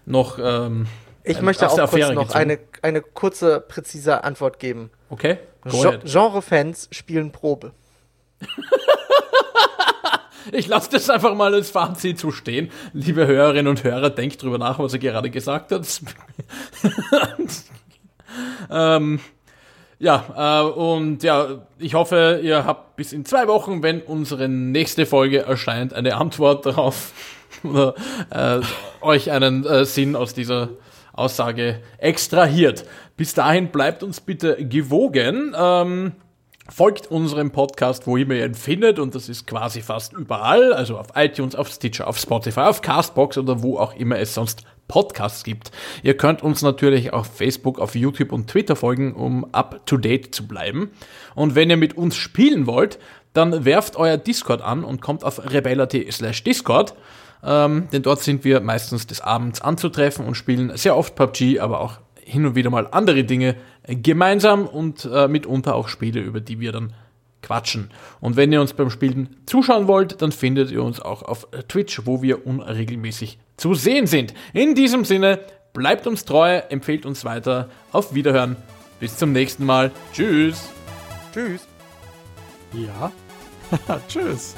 [0.05, 0.39] noch.
[0.41, 0.87] Ähm,
[1.23, 2.39] Ich ähm, möchte auch kurz Affäre noch gezogen.
[2.39, 4.91] eine, eine kurze, präzise Antwort geben.
[5.09, 5.99] Okay, go Gen-.
[6.05, 7.73] Genre-Fans spielen Probe.
[10.51, 12.69] Ich lasse das einfach mal als Fazit so stehen.
[12.93, 15.87] Liebe Hörerinnen und Hörer, denkt drüber nach, was er gerade gesagt hat.
[18.69, 19.19] ähm,
[19.97, 25.05] ja, äh, und ja, ich hoffe, ihr habt bis in zwei Wochen, wenn unsere nächste
[25.05, 27.11] Folge erscheint, eine Antwort darauf
[27.63, 27.95] oder
[28.29, 28.59] äh,
[29.01, 30.69] euch einen äh, Sinn aus dieser
[31.13, 32.85] Aussage extrahiert.
[33.15, 35.55] Bis dahin bleibt uns bitte gewogen.
[35.57, 36.11] Ähm,
[36.67, 40.97] Folgt unserem Podcast, wo immer ihr ihn findet, und das ist quasi fast überall, also
[40.97, 45.43] auf iTunes, auf Stitcher, auf Spotify, auf Castbox oder wo auch immer es sonst Podcasts
[45.43, 45.71] gibt.
[46.01, 50.33] Ihr könnt uns natürlich auf Facebook, auf YouTube und Twitter folgen, um up to date
[50.33, 50.89] zu bleiben.
[51.35, 52.97] Und wenn ihr mit uns spielen wollt,
[53.33, 56.95] dann werft euer Discord an und kommt auf rebella.t slash Discord.
[57.43, 61.79] Ähm, denn dort sind wir meistens des Abends anzutreffen und spielen sehr oft PUBG, aber
[61.79, 63.55] auch hin und wieder mal andere Dinge
[63.87, 66.93] gemeinsam und äh, mitunter auch Spiele, über die wir dann
[67.41, 67.91] quatschen.
[68.19, 72.05] Und wenn ihr uns beim Spielen zuschauen wollt, dann findet ihr uns auch auf Twitch,
[72.05, 74.33] wo wir unregelmäßig zu sehen sind.
[74.53, 75.39] In diesem Sinne,
[75.73, 77.69] bleibt uns treu, empfehlt uns weiter.
[77.91, 78.55] Auf Wiederhören.
[78.99, 79.91] Bis zum nächsten Mal.
[80.13, 80.69] Tschüss.
[81.33, 81.67] Tschüss.
[82.73, 83.11] Ja.
[84.07, 84.55] Tschüss.